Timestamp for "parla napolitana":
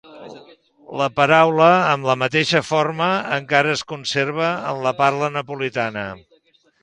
5.05-6.09